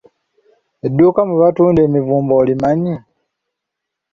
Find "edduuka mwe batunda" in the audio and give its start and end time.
0.85-1.79